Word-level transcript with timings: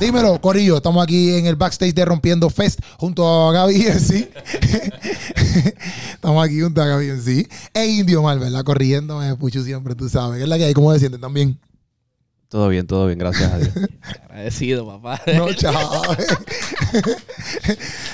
Dímelo, 0.00 0.40
Corillo. 0.40 0.76
Estamos 0.76 1.02
aquí 1.02 1.34
en 1.34 1.46
el 1.46 1.56
backstage 1.56 1.92
de 1.94 2.04
Rompiendo 2.04 2.48
Fest 2.50 2.78
junto 2.98 3.26
a 3.26 3.52
Gaby 3.52 3.82
sí. 3.98 4.28
Estamos 6.14 6.44
aquí 6.44 6.60
junto 6.60 6.80
a 6.82 6.86
Gaby 6.86 7.20
sí. 7.20 7.46
E 7.74 7.86
Indio 7.86 8.22
Mal, 8.22 8.38
¿verdad? 8.38 8.62
Corriéndome, 8.62 9.34
pucho 9.36 9.62
siempre, 9.62 9.94
tú 9.96 10.08
sabes. 10.08 10.36
¿Qué 10.38 10.44
es 10.44 10.48
la 10.48 10.56
que 10.56 10.64
hay? 10.66 10.74
¿Cómo 10.74 10.92
se 10.92 11.00
sienten 11.00 11.20
también? 11.20 11.58
Todo 12.48 12.68
bien, 12.68 12.86
todo 12.86 13.06
bien, 13.06 13.18
gracias 13.18 13.52
a 13.52 13.58
Dios. 13.58 13.72
Agradecido, 14.28 14.86
papá. 14.86 15.20
No, 15.36 15.52
chao. 15.52 16.02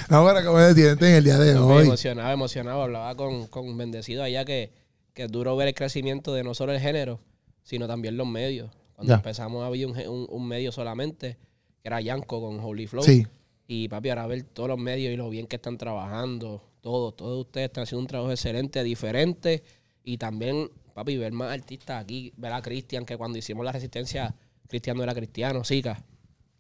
no, 0.09 0.27
pero 0.27 0.45
¿cómo 0.47 0.59
se 0.61 0.75
sienten 0.75 1.09
en 1.11 1.15
el 1.17 1.25
día 1.25 1.39
de 1.39 1.57
hoy? 1.57 1.85
Emocionado, 1.85 2.33
emocionado. 2.33 2.83
Hablaba 2.83 3.15
con, 3.15 3.47
con 3.49 3.77
Bendecido 3.77 4.23
allá 4.23 4.45
que, 4.47 4.73
que 5.13 5.25
es 5.25 5.31
duro 5.31 5.55
ver 5.55 5.69
el 5.69 5.75
crecimiento 5.75 6.33
de 6.33 6.45
no 6.45 6.55
solo 6.55 6.73
el 6.73 6.81
género, 6.81 7.21
sino 7.63 7.87
también 7.87 8.17
los 8.17 8.27
medios. 8.27 8.71
Cuando 8.95 9.11
Ya. 9.13 9.17
empezamos 9.17 9.63
había 9.65 9.87
un, 9.87 9.97
un- 10.09 10.27
un 10.31 10.49
medio 10.49 10.73
solamente, 10.73 11.37
que 11.85 11.89
era 11.89 12.01
Yanko 12.01 12.41
con 12.41 12.61
Holy 12.61 12.87
Flow. 12.87 13.05
Sí. 13.05 13.27
Y 13.67 13.89
papi, 13.89 14.09
ahora 14.09 14.27
ver 14.27 14.43
todos 14.43 14.71
los 14.71 14.79
medios 14.79 15.13
y 15.13 15.17
lo 15.17 15.29
bien 15.29 15.47
que 15.47 15.57
están 15.57 15.77
trabajando, 15.77 16.63
todos, 16.81 17.15
todos 17.15 17.41
ustedes 17.45 17.67
están 17.67 17.83
haciendo 17.83 18.01
un 18.01 18.07
trabajo 18.07 18.31
excelente, 18.31 18.83
diferente. 18.83 19.63
Y 20.03 20.17
también, 20.17 20.71
papi, 20.95 21.19
ver 21.19 21.33
más 21.33 21.53
artistas 21.53 22.03
aquí, 22.03 22.33
ver 22.39 22.55
a 22.55 22.63
Cristian, 22.63 23.05
que 23.05 23.19
cuando 23.19 23.37
hicimos 23.37 23.67
la 23.67 23.73
resistencia, 23.73 24.35
Cristian 24.67 24.97
no 24.97 25.03
era 25.03 25.15
cristiano, 25.15 25.63
siga. 25.63 26.03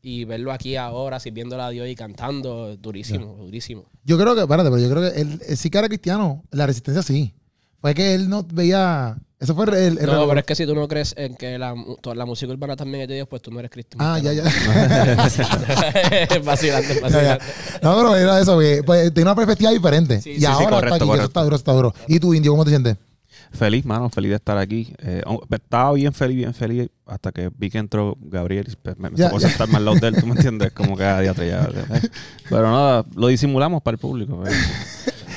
Y 0.02 0.24
verlo 0.26 0.52
aquí 0.52 0.76
ahora, 0.76 1.18
sirviéndole 1.18 1.62
a 1.62 1.70
Dios 1.70 1.88
y 1.88 1.94
cantando, 1.94 2.76
durísimo, 2.76 3.36
durísimo. 3.36 3.86
Yo 4.04 4.18
creo 4.18 4.34
que, 4.34 4.42
espérate, 4.42 4.68
pero 4.68 4.82
yo 4.82 4.90
creo 4.90 5.10
que 5.10 5.18
él, 5.22 5.40
él 5.48 5.56
sí 5.56 5.70
que 5.70 5.78
era 5.78 5.88
cristiano. 5.88 6.44
La 6.50 6.66
resistencia 6.66 7.02
sí. 7.02 7.32
Fue 7.80 7.94
que 7.94 8.14
él 8.14 8.28
no 8.28 8.46
veía. 8.52 9.16
Eso 9.44 9.54
fue 9.54 9.64
el. 9.66 9.98
el- 9.98 10.06
No, 10.06 10.26
pero 10.26 10.40
es 10.40 10.46
que 10.46 10.54
si 10.54 10.64
tú 10.66 10.74
no 10.74 10.88
crees 10.88 11.14
en 11.18 11.36
que 11.36 11.58
la, 11.58 11.74
toda 12.00 12.16
la 12.16 12.24
música 12.24 12.50
urbana 12.50 12.76
también 12.76 13.02
es 13.02 13.08
de 13.08 13.14
Dios, 13.16 13.28
pues 13.28 13.42
tú 13.42 13.50
no 13.50 13.58
eres 13.58 13.70
cristiano. 13.70 14.02
Ah, 14.04 14.18
ya, 14.18 14.32
ya. 14.32 14.42
ya. 16.30 16.38
vacilando. 16.42 16.94
No, 17.82 17.96
pero 17.96 18.16
era 18.16 18.40
eso, 18.40 18.58
que 18.58 18.82
pues, 18.84 19.12
tiene 19.12 19.28
una 19.30 19.36
perspectiva 19.36 19.70
diferente. 19.70 20.20
Sí, 20.20 20.30
y 20.30 20.34
sí, 20.34 20.40
sí, 20.40 20.46
ahora 20.46 20.70
correcto, 20.70 20.94
está 20.94 21.04
aquí, 21.04 21.12
eso 21.14 21.24
está 21.26 21.42
duro, 21.42 21.56
está 21.56 21.72
duro. 21.72 21.94
¿Y 22.08 22.18
tú, 22.18 22.32
Indio, 22.34 22.52
cómo 22.52 22.64
te 22.64 22.70
sientes? 22.70 22.96
feliz, 23.52 23.84
mano, 23.84 24.10
feliz 24.10 24.30
de 24.30 24.36
estar 24.36 24.58
aquí. 24.58 24.92
Eh, 24.98 25.22
oh, 25.26 25.40
estaba 25.48 25.92
bien 25.92 26.12
feliz, 26.12 26.36
bien 26.38 26.54
feliz, 26.54 26.88
hasta 27.06 27.30
que 27.30 27.50
vi 27.56 27.70
que 27.70 27.78
entró 27.78 28.16
Gabriel 28.20 28.66
y 28.68 28.74
pues, 28.74 28.98
me, 28.98 29.10
me 29.10 29.16
Ya, 29.16 29.28
tocó 29.28 29.38
ya. 29.40 29.48
sentarme 29.48 29.76
al 29.76 29.84
lado 29.84 29.96
de 30.00 30.08
él, 30.08 30.16
¿tú 30.18 30.26
me 30.26 30.32
entiendes? 30.34 30.72
Como 30.72 30.96
que 30.96 31.04
a 31.04 31.20
día 31.20 31.32
ya. 31.34 31.68
Pero 32.50 32.62
nada, 32.70 33.04
lo 33.14 33.28
disimulamos 33.28 33.80
para 33.82 33.94
el 33.94 33.98
público. 34.00 34.42
eh. 34.46 34.50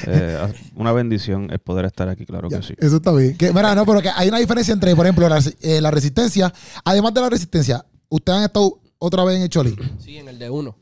Eh, 0.06 0.54
una 0.76 0.92
bendición 0.92 1.48
el 1.52 1.60
poder 1.60 1.86
estar 1.86 2.08
aquí, 2.10 2.26
claro 2.26 2.50
Ya, 2.50 2.60
que 2.60 2.68
sí. 2.68 2.74
Eso 2.78 2.98
está 2.98 3.12
bien. 3.14 3.36
Que, 3.38 3.52
mira, 3.54 3.74
no, 3.76 3.86
pero 3.86 4.02
que 4.02 4.10
hay 4.16 4.30
una 4.30 4.38
diferencia 4.40 4.74
entre, 4.74 4.96
por 4.96 5.06
ejemplo, 5.06 5.28
la, 5.28 5.42
eh, 5.62 5.82
la 5.82 5.92
resistencia. 5.92 6.54
Además 6.84 7.14
de 7.14 7.22
la 7.22 7.30
resistencia, 7.30 7.86
¿ustedes 8.10 8.38
han 8.40 8.46
estado 8.46 8.80
otra 9.00 9.24
vez 9.24 9.38
en 9.38 9.44
el 9.44 9.50
Choli? 9.50 9.76
Sí, 10.00 10.18
en 10.18 10.28
el 10.28 10.38
de 10.40 10.50
uno. 10.50 10.76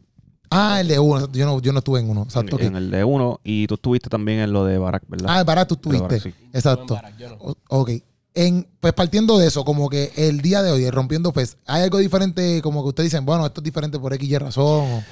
Ah, 0.51 0.79
el 0.81 0.87
de 0.87 0.99
uno. 0.99 1.29
Yo 1.31 1.45
no, 1.45 1.59
yo 1.61 1.71
no 1.73 1.79
estuve 1.79 1.99
en 1.99 2.09
uno. 2.09 2.21
En, 2.21 2.27
Exacto. 2.27 2.55
ok. 2.55 2.61
en 2.61 2.75
el 2.75 2.91
de 2.91 3.03
uno, 3.03 3.39
y 3.43 3.67
tú 3.67 3.75
estuviste 3.75 4.09
también 4.09 4.39
en 4.39 4.53
lo 4.53 4.63
de 4.65 4.77
Barack, 4.77 5.03
¿verdad? 5.07 5.39
Ah, 5.39 5.43
para 5.45 5.65
tú 5.67 5.77
Pero 5.81 5.95
estuviste. 6.03 6.29
sí. 6.31 6.35
Exacto. 6.53 6.95
En 6.95 7.01
Barack, 7.01 7.17
yo 7.17 7.29
no. 7.29 7.35
O- 7.39 7.57
ok. 7.69 7.91
En, 8.37 8.67
pues 8.81 8.93
partiendo 8.93 9.37
de 9.39 9.47
eso, 9.47 9.63
como 9.63 9.89
que 9.89 10.11
el 10.17 10.41
día 10.41 10.61
de 10.61 10.71
hoy, 10.71 10.83
el 10.83 10.91
Rompiendo 10.91 11.31
Fest, 11.31 11.57
¿hay 11.65 11.83
algo 11.83 11.97
diferente? 11.99 12.61
Como 12.61 12.83
que 12.83 12.89
ustedes 12.89 13.11
dicen, 13.11 13.25
bueno, 13.25 13.45
esto 13.45 13.61
es 13.61 13.63
diferente 13.63 13.97
por 13.97 14.13
X 14.13 14.29
y 14.29 14.37
razón. 14.37 14.63
o- 14.91 15.03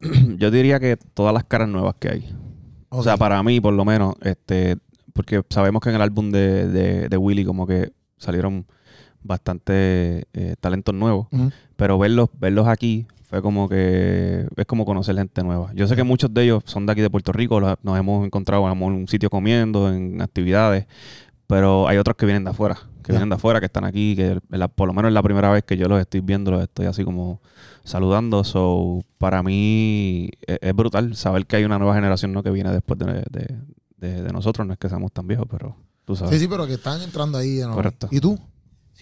Yo 0.36 0.50
diría 0.50 0.80
que 0.80 0.96
todas 0.96 1.32
las 1.32 1.44
caras 1.44 1.68
nuevas 1.68 1.94
que 1.98 2.08
hay. 2.10 2.36
O 2.92 3.02
sea, 3.02 3.16
para 3.16 3.42
mí, 3.42 3.60
por 3.60 3.74
lo 3.74 3.84
menos, 3.84 4.14
este, 4.22 4.76
porque 5.12 5.42
sabemos 5.48 5.82
que 5.82 5.88
en 5.88 5.96
el 5.96 6.02
álbum 6.02 6.30
de, 6.30 6.68
de, 6.68 7.08
de 7.08 7.16
Willy 7.16 7.44
como 7.44 7.66
que 7.66 7.92
salieron 8.18 8.66
bastante 9.22 10.26
eh, 10.32 10.56
talentos 10.60 10.94
nuevos, 10.94 11.28
pero 11.76 11.98
verlos, 11.98 12.28
verlos 12.38 12.66
aquí 12.66 13.06
fue 13.22 13.40
como 13.40 13.68
que 13.68 14.46
es 14.56 14.66
como 14.66 14.84
conocer 14.84 15.16
gente 15.16 15.42
nueva. 15.42 15.70
Yo 15.74 15.86
sé 15.86 15.96
que 15.96 16.02
muchos 16.02 16.32
de 16.34 16.44
ellos 16.44 16.62
son 16.66 16.86
de 16.86 16.92
aquí 16.92 17.00
de 17.00 17.08
Puerto 17.08 17.32
Rico, 17.32 17.60
nos 17.60 17.98
hemos 17.98 18.26
encontrado 18.26 18.70
en 18.70 18.82
un 18.82 19.08
sitio 19.08 19.30
comiendo, 19.30 19.92
en 19.92 20.20
actividades, 20.20 20.86
pero 21.52 21.86
hay 21.86 21.98
otros 21.98 22.16
que 22.16 22.24
vienen 22.24 22.44
de 22.44 22.50
afuera, 22.50 22.78
que 23.02 23.12
vienen 23.12 23.28
de 23.28 23.34
afuera, 23.34 23.60
que 23.60 23.66
están 23.66 23.84
aquí, 23.84 24.16
que 24.16 24.38
la- 24.48 24.68
por 24.68 24.86
lo 24.88 24.94
menos 24.94 25.10
es 25.10 25.12
la 25.14 25.22
primera 25.22 25.50
vez 25.50 25.64
que 25.64 25.76
yo 25.76 25.86
los 25.86 26.00
estoy 26.00 26.20
viendo, 26.20 26.50
los 26.50 26.62
estoy 26.62 26.86
así 26.86 27.04
como 27.04 27.42
saludando. 27.84 28.42
So, 28.42 29.02
para 29.18 29.42
mí 29.42 30.30
es, 30.46 30.58
es 30.62 30.74
brutal 30.74 31.14
saber 31.14 31.44
que 31.46 31.56
hay 31.56 31.64
una 31.64 31.78
nueva 31.78 31.94
generación 31.94 32.32
¿no? 32.32 32.42
que 32.42 32.50
viene 32.50 32.70
después 32.72 32.98
de, 32.98 33.22
de- 33.30 33.58
de- 33.98 34.22
de 34.22 34.32
nosotros. 34.32 34.66
No 34.66 34.72
es 34.72 34.78
que 34.78 34.88
seamos 34.88 35.12
tan 35.12 35.26
viejos, 35.26 35.46
pero 35.50 35.76
tú 36.06 36.16
sabes. 36.16 36.32
Sí, 36.32 36.40
sí, 36.40 36.48
pero 36.48 36.66
que 36.66 36.74
están 36.74 37.02
entrando 37.02 37.36
ahí. 37.36 37.58
¿no? 37.60 37.74
Correcto. 37.74 38.08
¿Y 38.10 38.18
tú? 38.20 38.38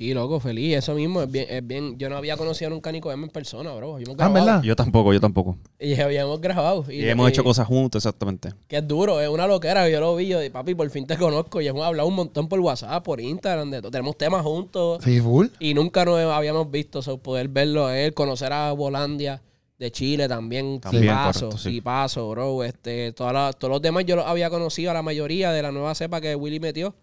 Sí, 0.00 0.14
loco, 0.14 0.40
feliz. 0.40 0.78
Eso 0.78 0.94
mismo 0.94 1.20
es 1.20 1.30
bien, 1.30 1.44
es 1.50 1.66
bien. 1.66 1.98
Yo 1.98 2.08
no 2.08 2.16
había 2.16 2.38
conocido 2.38 2.70
nunca 2.70 2.88
a 2.88 2.92
Nico 2.94 3.12
M 3.12 3.22
en 3.22 3.28
persona, 3.28 3.70
bro. 3.74 3.96
Habíamos 3.96 4.16
Ah, 4.18 4.24
¿en 4.28 4.32
grabado. 4.32 4.44
verdad? 4.46 4.62
Yo 4.62 4.74
tampoco, 4.74 5.12
yo 5.12 5.20
tampoco. 5.20 5.58
Y 5.78 6.00
habíamos 6.00 6.40
grabado. 6.40 6.86
Y, 6.90 7.06
hemos 7.06 7.28
hecho 7.28 7.44
cosas 7.44 7.66
juntos, 7.66 8.00
exactamente. 8.02 8.54
Que 8.66 8.78
es 8.78 8.88
duro, 8.88 9.20
es 9.20 9.28
una 9.28 9.46
loquera. 9.46 9.90
Yo 9.90 10.00
lo 10.00 10.16
vi, 10.16 10.28
yo 10.28 10.38
de 10.38 10.50
papi, 10.50 10.74
por 10.74 10.88
fin 10.88 11.06
te 11.06 11.18
conozco. 11.18 11.60
Y 11.60 11.68
hemos 11.68 11.84
hablado 11.84 12.08
un 12.08 12.14
montón 12.14 12.48
por 12.48 12.58
WhatsApp, 12.60 13.04
por 13.04 13.20
Instagram, 13.20 13.70
de 13.70 13.82
todo. 13.82 13.90
Tenemos 13.90 14.16
temas 14.16 14.42
juntos. 14.42 15.04
Sí, 15.04 15.20
full. 15.20 15.48
Y 15.58 15.74
nunca 15.74 16.06
nos 16.06 16.18
habíamos 16.18 16.70
visto, 16.70 17.02
so, 17.02 17.18
poder 17.18 17.48
verlo 17.48 17.84
a 17.84 17.98
él, 17.98 18.14
conocer 18.14 18.54
a 18.54 18.72
Volandia 18.72 19.42
de 19.78 19.90
Chile 19.92 20.28
también, 20.28 20.80
También, 20.80 21.02
sí 21.04 21.08
paso, 21.10 21.40
correcto, 21.48 21.58
sí. 21.58 21.80
paso, 21.82 22.30
bro. 22.30 22.64
Este, 22.64 23.12
todas 23.12 23.34
las- 23.34 23.58
todos 23.58 23.70
los 23.72 23.82
demás 23.82 24.06
yo 24.06 24.16
los 24.16 24.24
había 24.24 24.48
conocido 24.48 24.92
a 24.92 24.94
la 24.94 25.02
mayoría 25.02 25.52
de 25.52 25.60
la 25.60 25.72
nueva 25.72 25.94
cepa 25.94 26.22
que 26.22 26.34
Willy 26.34 26.58
metió 26.58 26.94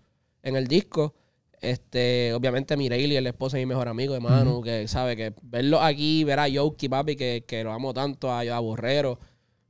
en 0.41 0.56
el 0.56 0.66
disco. 0.66 1.13
Este, 1.59 2.34
obviamente 2.34 2.78
Mireille, 2.78 3.18
el 3.18 3.28
esposo 3.28 3.57
de 3.57 3.63
mi 3.63 3.68
mejor 3.68 3.88
amigo 3.88 4.13
de 4.13 4.19
Manu, 4.19 4.62
que 4.62 4.88
sabe 4.88 5.16
que 5.16 5.34
verlo 5.41 5.81
aquí, 5.81 6.23
ver 6.23 6.40
a 6.40 6.47
Yoki, 6.47 6.88
papi, 6.88 7.16
que, 7.16 7.45
que 7.47 7.63
lo 7.63 7.72
amo 7.72 7.94
tanto, 7.94 8.31
a, 8.31 8.41
a 8.41 8.59
Borrero. 8.59 9.19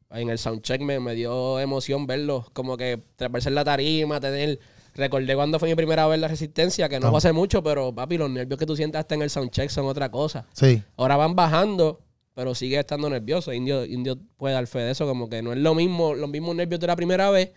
En 0.10 0.30
el 0.30 0.38
soundcheck 0.38 0.82
me, 0.82 1.00
me 1.00 1.16
dio 1.16 1.60
emoción 1.60 2.08
verlo, 2.08 2.46
como 2.54 2.78
que 2.78 3.02
en 3.20 3.56
la 3.56 3.64
tarima, 3.64 4.20
tener... 4.20 4.60
Recordé 4.96 5.36
cuando 5.36 5.60
fue 5.60 5.70
mi 5.70 5.76
primera 5.76 6.08
vez 6.08 6.16
en 6.16 6.22
la 6.22 6.28
Resistencia, 6.28 6.90
que 6.90 7.00
no 7.00 7.12
fue 7.12 7.20
hace 7.20 7.32
mucho, 7.32 7.62
pero 7.62 7.94
papi, 7.94 8.18
los 8.18 8.32
nervios 8.32 8.58
que 8.58 8.66
tú 8.66 8.76
sientes 8.76 8.98
hasta 8.98 9.14
en 9.14 9.22
el 9.22 9.30
soundcheck 9.30 9.70
son 9.70 9.86
otra 9.86 10.10
cosa. 10.10 10.48
Sí. 10.54 10.82
Ahora 10.96 11.16
van 11.18 11.36
bajando, 11.36 12.02
pero 12.34 12.56
sigue 12.56 12.80
estando 12.80 13.08
nervioso. 13.08 13.54
Indio, 13.54 13.86
Indio 13.86 14.18
puede 14.38 14.56
dar 14.56 14.66
fe 14.66 14.80
de 14.80 14.92
eso, 14.92 15.06
como 15.06 15.30
que 15.30 15.44
no 15.44 15.54
es 15.54 15.60
lo 15.60 15.76
mismo, 15.76 16.16
los 16.16 16.30
mismos 16.30 16.56
nervios 16.56 16.80
de 16.80 16.88
la 16.88 16.96
primera 16.96 17.30
vez, 17.30 17.52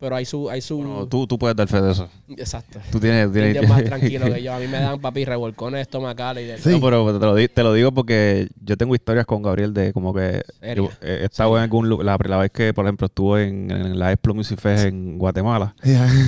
pero 0.00 0.16
hay 0.16 0.24
su, 0.24 0.48
hay 0.48 0.62
su. 0.62 0.78
Bueno, 0.78 1.06
tú, 1.06 1.26
tú 1.26 1.38
puedes 1.38 1.54
dar 1.54 1.68
fe 1.68 1.80
de 1.82 1.92
eso. 1.92 2.08
Exacto. 2.30 2.80
Tú 2.90 2.98
tienes... 2.98 3.30
tienes- 3.30 3.68
más 3.68 3.84
tranquilo 3.84 4.32
que 4.32 4.42
yo. 4.42 4.54
A 4.54 4.58
mí 4.58 4.66
me 4.66 4.80
dan 4.80 4.98
papi 5.00 5.24
revolcones 5.26 5.82
estomacales 5.82 6.44
y 6.44 6.46
de 6.46 6.58
Sí. 6.58 6.70
No, 6.70 6.80
pero 6.80 7.18
te 7.18 7.26
lo, 7.26 7.34
di- 7.34 7.48
te 7.48 7.62
lo 7.62 7.74
digo 7.74 7.92
porque 7.92 8.48
yo 8.64 8.76
tengo 8.78 8.94
historias 8.94 9.26
con 9.26 9.42
Gabriel 9.42 9.74
de 9.74 9.92
como 9.92 10.14
que 10.14 10.42
yo 10.74 10.88
he 11.02 11.24
estado 11.26 11.56
en 11.58 11.64
algún 11.64 11.88
lugar, 11.90 12.06
la, 12.06 12.18
la 12.28 12.36
vez 12.38 12.50
que 12.50 12.72
por 12.72 12.86
ejemplo 12.86 13.06
estuve 13.08 13.46
en, 13.46 13.70
en 13.70 13.98
la 13.98 14.10
Explo 14.12 14.34
Music 14.34 14.58
Fest 14.58 14.86
en 14.86 15.18
Guatemala. 15.18 15.74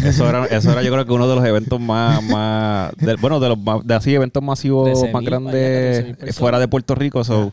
Eso 0.04 0.28
era, 0.28 0.44
eso 0.50 0.70
era 0.72 0.82
yo 0.82 0.92
creo 0.92 1.06
que 1.06 1.12
uno 1.12 1.26
de 1.26 1.36
los 1.36 1.44
eventos 1.46 1.80
más, 1.80 2.22
más 2.24 2.92
de- 2.98 3.16
bueno, 3.16 3.40
de 3.40 3.48
los 3.48 3.58
más- 3.58 3.86
de 3.86 3.94
así 3.94 4.14
eventos 4.14 4.42
masivos 4.42 4.88
13.000, 4.90 5.12
más 5.12 5.24
grandes 5.24 6.04
13.000 6.18 6.28
eh, 6.28 6.32
fuera 6.34 6.58
de 6.58 6.68
Puerto 6.68 6.94
Rico. 6.94 7.24
So, 7.24 7.52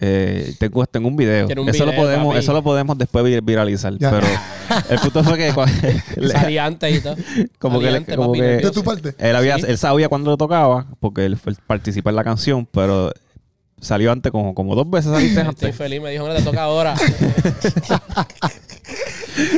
eh, 0.00 0.54
tengo, 0.58 0.84
tengo 0.86 1.08
un 1.08 1.16
video. 1.16 1.46
Un 1.46 1.68
eso 1.68 1.86
lo 1.86 1.94
podemos, 1.94 2.26
papi. 2.28 2.38
eso 2.38 2.52
lo 2.52 2.62
podemos 2.62 2.98
después 2.98 3.24
vir- 3.24 3.44
viralizar. 3.44 3.96
Ya. 3.98 4.10
Pero 4.10 4.26
el 4.90 4.98
punto 4.98 5.24
fue 5.24 5.38
que 5.38 5.52
cua- 5.52 5.70
le- 6.16 6.28
Salí 6.32 6.58
antes 6.58 6.96
y 6.96 7.00
todo. 7.00 7.16
como 7.58 7.78
que, 7.80 7.90
le- 7.90 7.96
antes, 7.98 8.16
como 8.16 8.28
papi, 8.28 8.40
que- 8.40 8.46
nervioso. 8.46 8.68
¿De 8.70 8.74
tu 8.74 8.84
parte? 8.84 9.14
él 9.18 9.36
había, 9.36 9.58
Sí. 9.58 9.64
él 9.68 9.78
sabía 9.78 10.08
cuándo 10.08 10.30
lo 10.30 10.36
tocaba, 10.36 10.86
porque 11.00 11.24
él 11.26 11.36
fue- 11.36 11.54
participó 11.66 12.10
en 12.10 12.16
la 12.16 12.24
canción, 12.24 12.66
pero 12.70 13.12
salió 13.80 14.10
antes 14.12 14.32
como, 14.32 14.54
como 14.54 14.74
dos 14.74 14.88
veces 14.88 15.10
saliste 15.12 15.40
Estoy 15.40 15.48
antes. 15.48 15.76
feliz, 15.76 16.00
me 16.00 16.10
dijo, 16.10 16.26
no 16.26 16.34
te 16.34 16.42
toca 16.42 16.62
ahora. 16.62 16.94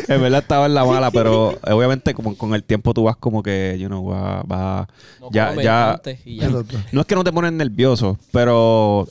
en 0.08 0.20
verdad 0.22 0.40
estaba 0.40 0.66
en 0.66 0.74
la 0.74 0.84
mala, 0.84 1.10
pero 1.10 1.58
obviamente 1.62 2.14
como 2.14 2.36
con 2.36 2.54
el 2.54 2.62
tiempo 2.64 2.94
tú 2.94 3.04
vas 3.04 3.16
como 3.16 3.42
que, 3.42 3.76
you 3.78 3.86
know, 3.88 4.04
va, 4.04 4.42
va 4.42 4.88
No 5.20 5.30
ya, 5.30 5.54
ya, 5.62 5.92
antes 5.92 6.20
y 6.24 6.36
ya. 6.38 6.48
No 6.92 7.00
es 7.00 7.06
que 7.06 7.14
no 7.14 7.24
te 7.24 7.32
pones 7.32 7.52
nervioso, 7.52 8.18
pero 8.32 9.06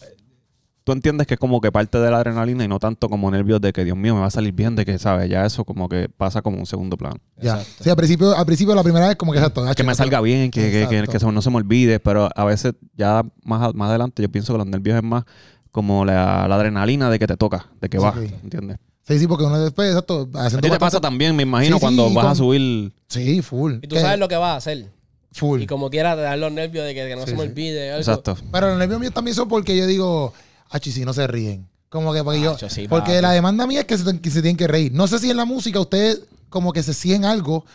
tú 0.86 0.92
entiendes 0.94 1.28
que 1.28 1.34
es 1.34 1.40
como 1.40 1.60
que 1.60 1.72
parte 1.72 1.98
de 1.98 2.10
la 2.10 2.18
adrenalina 2.18 2.64
y 2.64 2.68
no 2.70 2.80
tanto 2.80 3.10
como 3.10 3.30
nervios 3.32 3.60
de 3.60 3.74
que 3.74 3.84
Dios 3.84 3.98
mío 3.98 4.14
me 4.16 4.22
va 4.22 4.28
a 4.28 4.32
salir 4.32 4.54
bien, 4.54 4.76
de 4.78 4.86
que 4.86 4.98
sabes, 5.00 5.30
ya 5.30 5.46
eso 5.46 5.66
como 5.66 5.90
que 5.90 6.08
pasa 6.08 6.42
como 6.42 6.58
un 6.60 6.66
segundo 6.66 6.96
plano. 6.96 7.18
Ya. 7.42 7.58
Exacto. 7.58 7.84
Sí, 7.84 7.90
al 7.90 7.96
principio, 7.98 8.38
al 8.38 8.46
principio 8.46 8.76
la 8.76 8.84
primera 8.84 9.08
vez 9.08 9.18
como 9.18 9.34
que 9.34 9.40
exacto. 9.40 9.66
Que 9.76 9.84
me 9.84 9.96
salga 9.96 10.22
bien, 10.22 10.50
que, 10.52 10.72
que, 10.72 10.88
que- 10.88 11.08
que 11.12 11.18
eso 11.18 11.32
no 11.32 11.42
se 11.42 11.50
me 11.50 11.58
olvide, 11.58 12.00
pero 12.00 12.30
a 12.34 12.46
veces 12.46 12.74
ya 12.96 13.24
más, 13.44 13.74
más 13.74 13.90
adelante 13.90 14.22
yo 14.22 14.30
pienso 14.30 14.54
que 14.54 14.60
los 14.60 14.68
nervios 14.68 14.96
es 14.96 15.04
más 15.04 15.26
como 15.72 16.06
la, 16.06 16.48
la 16.48 16.56
adrenalina 16.56 17.10
de 17.10 17.20
que 17.20 17.28
te 17.28 17.36
toca, 17.36 17.68
de 17.82 17.90
que 17.90 17.98
Sí. 17.98 18.04
vas, 18.04 18.16
¿entiendes? 18.44 18.78
Sí, 19.08 19.20
sí, 19.20 19.28
porque 19.28 19.44
uno 19.44 19.60
después, 19.60 19.90
exacto, 19.90 20.30
A 20.34 20.50
ti 20.50 20.70
te 20.70 20.80
pasa 20.80 21.00
también, 21.02 21.36
me 21.36 21.44
imagino, 21.44 21.76
Sí, 21.76 21.80
sí, 21.80 21.82
cuando 21.82 22.12
vas 22.14 22.26
a 22.28 22.36
subir... 22.36 22.92
Sí, 23.08 23.42
full. 23.42 23.76
Y 23.82 23.88
tú 23.88 23.98
sabes 23.98 24.18
lo 24.18 24.28
que 24.28 24.36
vas 24.36 24.54
a 24.54 24.56
hacer. 24.58 24.88
Full. 25.32 25.62
Y 25.64 25.68
como 25.68 25.90
quiera 25.90 26.16
te 26.16 26.22
dan 26.22 26.40
los 26.40 26.52
nervios 26.52 26.86
de 26.86 26.94
que, 26.96 27.08
que 27.08 27.16
no 27.16 27.24
Sí, 27.24 27.32
se 27.32 27.36
me 27.36 27.44
sí. 27.44 27.50
olvide. 27.50 27.90
algo. 27.90 28.00
Exacto. 28.00 28.38
Pero 28.52 28.70
los 28.70 28.78
nervios 28.80 29.00
míos 29.02 29.14
también 29.14 29.36
son 29.36 29.48
porque 29.50 29.76
yo 29.78 29.86
digo, 29.86 30.34
achi, 30.70 30.92
si 30.92 31.06
no 31.06 31.14
se 31.14 31.28
ríen. 31.28 31.68
Como 31.90 32.14
que 32.14 32.24
porque 32.24 32.42
yo. 32.42 32.58
Sí, 32.58 32.88
porque 32.88 33.12
papi. 33.12 33.22
la 33.22 33.32
demanda 33.32 33.66
mía 33.68 33.82
es 33.82 33.86
que 33.86 33.98
se, 33.98 34.20
que 34.20 34.30
se 34.30 34.42
tienen 34.42 34.58
que 34.58 34.68
reír. 34.68 34.92
No 34.92 35.08
sé 35.08 35.20
si 35.20 35.30
en 35.30 35.38
la 35.38 35.46
música 35.46 35.80
ustedes 35.80 36.22
como 36.50 36.74
que 36.74 36.84
se 36.84 36.94
siguen 36.94 37.26
algo 37.26 37.66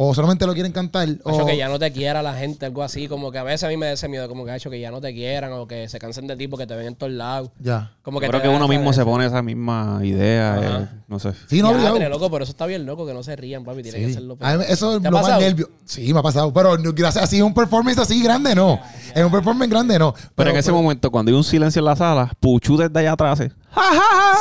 o 0.00 0.14
solamente 0.14 0.46
lo 0.46 0.54
quieren 0.54 0.70
cantar. 0.70 1.08
O, 1.24 1.44
que 1.44 1.56
ya 1.56 1.68
no 1.68 1.76
te 1.76 1.90
quiera 1.90 2.22
la 2.22 2.32
gente, 2.34 2.64
algo 2.66 2.84
así. 2.84 3.08
Como 3.08 3.32
que 3.32 3.38
a 3.38 3.42
veces 3.42 3.64
a 3.64 3.68
mí 3.68 3.76
me 3.76 3.86
da 3.86 3.92
ese 3.92 4.06
miedo, 4.06 4.28
como 4.28 4.44
que 4.44 4.52
ha 4.52 4.56
hecho 4.56 4.70
que 4.70 4.78
ya 4.78 4.92
no 4.92 5.00
te 5.00 5.12
quieran 5.12 5.52
o 5.54 5.66
que 5.66 5.88
se 5.88 5.98
cansen 5.98 6.28
de 6.28 6.36
ti 6.36 6.46
porque 6.46 6.68
te 6.68 6.76
ven 6.76 6.86
en 6.86 6.94
todos 6.94 7.12
lados. 7.12 7.50
Ya. 7.58 7.90
Como 8.02 8.18
Yo 8.18 8.20
que 8.22 8.28
creo 8.28 8.42
que 8.42 8.48
uno 8.48 8.68
mismo 8.68 8.92
se 8.92 9.04
pone 9.04 9.26
esa 9.26 9.42
misma 9.42 9.98
idea. 10.04 10.60
Eh, 10.62 10.98
no 11.08 11.18
sé. 11.18 11.32
Sí, 11.48 11.60
no, 11.62 11.72
Ya, 11.72 11.92
obligado. 11.92 12.10
loco, 12.10 12.30
pero 12.30 12.44
eso 12.44 12.52
está 12.52 12.66
bien 12.66 12.86
loco, 12.86 13.04
que 13.06 13.12
no 13.12 13.24
se 13.24 13.34
rían, 13.34 13.64
papi. 13.64 13.82
Tiene 13.82 13.98
que 13.98 14.06
Sí. 14.06 14.14
serlo. 14.14 14.38
A 14.40 14.54
mí 14.56 14.64
eso 14.68 14.94
es 14.96 15.02
¿Te 15.02 15.08
ha 15.08 15.10
lo 15.10 15.16
más 15.16 15.26
pasado? 15.26 15.40
nervio. 15.40 15.68
Sí, 15.84 16.12
me 16.14 16.20
ha 16.20 16.22
pasado. 16.22 16.52
Pero 16.52 16.78
no, 16.78 16.92
gracias, 16.92 17.24
así 17.24 17.42
un 17.42 17.52
performance 17.52 17.98
así 17.98 18.22
grande, 18.22 18.54
no. 18.54 18.78
En 19.16 19.24
un 19.24 19.32
performance 19.32 19.68
grande, 19.68 19.98
no. 19.98 20.14
Pero, 20.36 20.50
en 20.50 20.56
ese 20.58 20.70
momento, 20.70 21.10
cuando 21.10 21.30
hay 21.30 21.36
un 21.36 21.42
silencio 21.42 21.80
en 21.80 21.86
la 21.86 21.96
sala, 21.96 22.30
Puchu 22.38 22.76
desde 22.76 22.96
allá 23.00 23.12
atrás 23.12 23.32
hace, 23.40 23.48
¡Ja, 23.50 23.54
ja, 23.67 23.67
ja! 23.67 23.67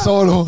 Solo. 0.04 0.46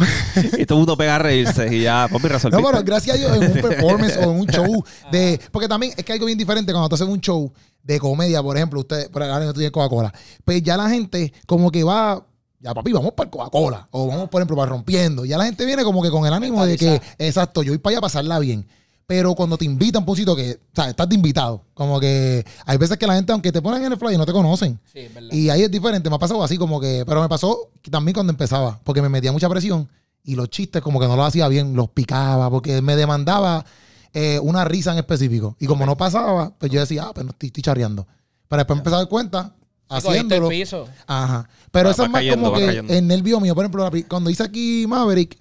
y 0.58 0.66
todo 0.66 0.78
el 0.78 0.80
mundo 0.80 0.98
pega 0.98 1.16
a 1.16 1.20
reírse 1.20 1.74
y 1.76 1.84
ya, 1.84 2.08
papi, 2.12 2.24
No, 2.24 2.30
resolviste. 2.30 2.64
pero 2.72 2.84
gracias 2.84 3.16
a 3.16 3.20
Dios 3.20 3.36
en 3.38 3.52
un 3.52 3.62
performance 3.62 4.18
o 4.18 4.24
en 4.24 4.40
un 4.40 4.48
show 4.48 4.84
de... 5.12 5.40
Porque 5.52 5.68
también 5.68 5.94
es 5.98 6.04
que 6.04 6.12
hay 6.12 6.18
algo 6.18 6.26
bien 6.28 6.38
diferente 6.38 6.72
cuando 6.72 6.90
tú 6.90 6.96
haces 6.96 7.08
un 7.08 7.20
show 7.20 7.52
de 7.84 8.00
comedia, 8.00 8.42
por 8.44 8.56
ejemplo, 8.58 8.80
usted, 8.82 9.10
por 9.12 9.24
ahora 9.24 9.46
tú 9.48 9.54
tienes 9.54 9.72
Coca-Cola. 9.72 10.14
Pues 10.46 10.62
ya 10.64 10.78
la 10.78 10.90
gente 10.90 11.34
como 11.46 11.72
que 11.72 11.84
va... 11.84 12.26
Ya, 12.62 12.74
papi, 12.74 12.92
vamos 12.92 13.14
para 13.14 13.28
el 13.28 13.32
Coca-Cola. 13.32 13.88
O 13.92 14.08
vamos, 14.08 14.30
por 14.30 14.42
ejemplo, 14.42 14.58
para 14.58 14.70
Rompiendo. 14.70 15.24
Ya 15.24 15.38
la 15.38 15.46
gente 15.46 15.66
viene 15.66 15.84
como 15.84 16.02
que 16.02 16.10
con 16.10 16.26
el 16.26 16.34
ánimo 16.34 16.66
de 16.66 16.78
que, 16.78 17.02
exacto, 17.18 17.64
yo 17.64 17.72
voy 17.72 17.78
para 17.78 17.92
allá 17.94 17.98
a 18.00 18.02
pasarla 18.02 18.38
bien. 18.40 18.68
Pero 19.10 19.34
cuando 19.34 19.58
te 19.58 19.66
invitan 19.66 20.06
sitio 20.16 20.36
que, 20.36 20.52
o 20.52 20.76
sea, 20.76 20.88
estás 20.88 21.10
de 21.10 21.16
invitado. 21.16 21.64
Como 21.74 22.00
que 22.00 22.46
hay 22.64 22.78
veces 22.78 22.96
que 22.96 23.08
la 23.08 23.16
gente, 23.16 23.32
aunque 23.32 23.52
te 23.52 23.60
ponen 23.60 23.84
en 23.84 23.92
el 23.92 23.98
fly, 23.98 24.16
no 24.16 24.24
te 24.24 24.32
conocen. 24.32 24.80
Sí, 24.94 25.00
es 25.00 25.12
verdad. 25.12 25.32
Y 25.32 25.50
ahí 25.50 25.64
es 25.64 25.72
diferente, 25.72 26.12
me 26.12 26.18
ha 26.18 26.20
pasado 26.20 26.44
así 26.44 26.60
como 26.60 26.80
que, 26.80 27.04
pero 27.08 27.20
me 27.20 27.28
pasó 27.28 27.72
también 27.90 28.14
cuando 28.14 28.30
empezaba, 28.30 28.80
porque 28.84 29.02
me 29.02 29.10
metía 29.10 29.32
mucha 29.32 29.50
presión 29.50 29.90
y 30.24 30.36
los 30.36 30.52
chistes 30.52 30.84
como 30.84 31.00
que 31.00 31.08
no 31.08 31.16
los 31.16 31.26
hacía 31.26 31.48
bien, 31.48 31.76
los 31.76 31.90
picaba, 31.90 32.52
porque 32.52 32.84
me 32.84 32.96
demandaba 32.96 33.66
eh, 34.14 34.40
una 34.44 34.64
risa 34.64 34.92
en 34.92 35.00
específico. 35.00 35.56
Y 35.60 35.66
como 35.66 35.88
no 35.88 35.98
pasaba, 35.98 36.54
pues 36.60 36.72
yo 36.72 36.80
decía, 36.80 37.06
ah, 37.06 37.12
pues 37.12 37.26
no 37.26 37.32
estoy, 37.32 37.48
estoy 37.48 37.64
charreando. 37.64 38.06
Pero 38.48 38.60
después 38.60 38.78
empecé 38.78 38.96
a 38.96 39.00
dar 39.00 39.10
cuenta, 39.10 39.56
haciéndolo. 39.90 40.50
piso. 40.50 40.88
Ajá. 41.08 41.50
Pero 41.72 41.90
eso 41.90 42.04
es 42.04 42.12
más 42.12 42.20
cayendo, 42.20 42.52
como 42.52 42.60
que 42.60 42.66
cayendo. 42.68 42.94
el 42.94 43.08
nervio 43.08 43.40
mío. 43.40 43.56
Por 43.56 43.66
ejemplo, 43.66 43.90
cuando 44.08 44.30
hice 44.30 44.44
aquí 44.44 44.86
Maverick, 44.88 45.36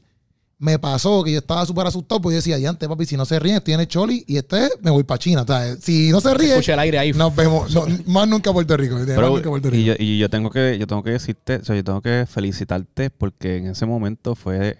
me 0.59 0.79
pasó 0.79 1.23
que 1.23 1.33
yo 1.33 1.39
estaba 1.39 1.65
súper 1.65 1.87
asustado, 1.87 2.21
pues 2.21 2.35
yo 2.35 2.37
decía, 2.39 2.59
ya 2.59 2.69
antes, 2.69 2.89
papi, 2.89 3.05
si 3.07 3.17
no 3.17 3.25
se 3.25 3.39
ríen, 3.39 3.57
estoy 3.57 3.75
en 3.75 3.81
el 3.81 3.87
Choli 3.87 4.25
y 4.27 4.37
este 4.39 4.69
me 4.83 4.91
voy 4.91 5.05
para 5.05 5.19
China. 5.19 5.43
O 5.43 5.47
sea, 5.47 5.77
si 5.77 6.11
no 6.11 6.21
se 6.21 6.35
ríe, 6.35 6.51
Escuché 6.51 6.73
el 6.73 6.81
aire 6.81 6.99
ahí. 6.99 7.13
nos 7.13 7.35
vemos. 7.35 7.73
No, 7.73 7.87
más 8.07 8.29
nunca 8.29 8.51
a 8.51 8.53
Puerto 8.53 8.77
Rico. 8.77 8.97
más 8.97 9.07
nunca 9.07 9.49
a 9.49 9.51
Puerto 9.51 9.71
Rico. 9.71 9.77
y, 9.77 9.85
yo, 9.85 9.95
y 9.99 10.19
yo 10.19 10.29
tengo 10.29 10.51
que 10.51 10.77
yo 10.79 10.87
tengo 10.87 11.03
que 11.03 11.11
decirte, 11.11 11.57
o 11.57 11.65
sea, 11.65 11.77
yo 11.77 11.85
tengo 11.85 12.03
que 12.03 12.27
felicitarte 12.29 13.11
porque 13.11 13.59
en 13.59 13.67
ese 13.69 13.87
momento 13.87 14.35
fue 14.35 14.79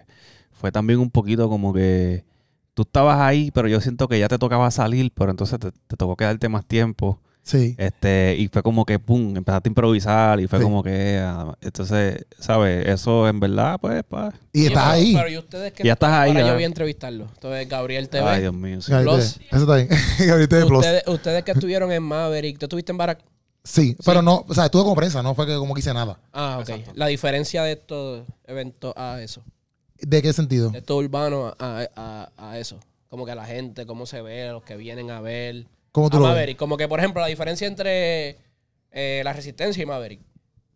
fue 0.51 0.71
también 0.71 0.99
un 0.99 1.09
poquito 1.09 1.47
como 1.47 1.73
que 1.73 2.25
tú 2.73 2.81
estabas 2.81 3.21
ahí, 3.21 3.49
pero 3.51 3.69
yo 3.69 3.79
siento 3.79 4.09
que 4.09 4.19
ya 4.19 4.27
te 4.27 4.37
tocaba 4.37 4.69
salir, 4.71 5.11
pero 5.15 5.31
entonces 5.31 5.59
te, 5.59 5.71
te 5.71 5.95
tocó 5.95 6.17
quedarte 6.17 6.49
más 6.49 6.65
tiempo. 6.65 7.21
Sí. 7.49 7.75
Este, 7.79 8.35
y 8.37 8.47
fue 8.47 8.61
como 8.61 8.85
que 8.85 8.99
pum, 8.99 9.35
empezaste 9.35 9.69
a 9.69 9.71
improvisar 9.71 10.39
y 10.39 10.45
fue 10.47 10.59
Sí. 10.59 10.63
como 10.63 10.83
que 10.83 11.19
ah, 11.19 11.55
entonces, 11.61 12.25
¿sabes? 12.37 12.85
Eso 12.87 13.27
en 13.27 13.39
verdad 13.39 13.79
pues, 13.81 14.03
pa- 14.03 14.31
Y 14.53 14.67
estás 14.67 14.83
pero- 14.83 14.93
ahí. 14.93 15.13
Pero 15.15 15.29
y 15.29 15.37
ustedes 15.39 15.73
que 15.73 15.83
Ya 15.83 15.93
estás 15.93 16.11
ahí, 16.11 16.29
Ahora 16.29 16.41
ya. 16.41 16.47
yo 16.49 16.53
voy 16.53 16.63
a 16.63 16.67
entrevistarlo. 16.67 17.27
Entonces, 17.33 17.67
Gabriel 17.67 18.07
TV. 18.07 18.29
ay, 18.29 18.41
Dios 18.41 18.53
mío. 18.53 18.81
sí. 18.81 18.91
Gabriel 18.91 19.15
Plus. 19.15 19.39
Eso 19.51 19.61
está 19.61 19.75
bien. 19.77 19.87
Gabriel 20.19 20.47
TV 20.47 20.65
Plus. 20.67 20.79
ustedes, 20.79 21.07
ustedes 21.07 21.43
que 21.43 21.51
estuvieron 21.51 21.91
en 21.91 22.03
Maverick, 22.03 22.59
¿tú 22.59 22.65
estuviste 22.67 22.91
en 22.91 22.97
Barack? 22.99 23.19
Sí, 23.63 23.95
pero 24.05 24.21
no, 24.21 24.45
o 24.47 24.53
sea, 24.53 24.65
estuve 24.65 24.83
como 24.83 24.95
prensa, 24.95 25.21
no 25.23 25.33
fue 25.35 25.45
que 25.47 25.55
como 25.55 25.73
que 25.73 25.79
hice 25.79 25.93
nada. 25.93 26.19
Ah, 26.31 26.59
ok. 26.61 26.69
La 26.95 27.07
diferencia 27.07 27.63
de 27.63 27.73
estos 27.73 28.25
eventos 28.47 28.93
a 28.95 29.21
eso. 29.21 29.41
¿De 29.97 30.21
qué 30.21 30.31
sentido? 30.33 30.69
De 30.69 30.77
estos 30.79 30.95
urbanos 30.97 31.53
a, 31.59 31.87
a- 31.95 32.29
a 32.37 32.57
eso. 32.59 32.79
Como 33.09 33.25
que 33.25 33.33
la 33.35 33.45
gente, 33.45 33.85
cómo 33.87 34.05
se 34.05 34.21
ve, 34.21 34.47
los 34.49 34.63
que 34.63 34.77
vienen 34.77 35.09
a 35.11 35.19
ver. 35.19 35.65
¿Cómo 35.91 36.09
tú 36.09 36.17
a 36.17 36.19
lo 36.19 36.25
ves? 36.27 36.33
Maverick. 36.35 36.57
Como 36.57 36.77
que, 36.77 36.87
por 36.87 36.99
ejemplo, 36.99 37.21
la 37.21 37.27
diferencia 37.27 37.67
entre 37.67 38.37
eh, 38.91 39.21
la 39.23 39.33
resistencia 39.33 39.81
y 39.81 39.85
Maverick. 39.85 40.21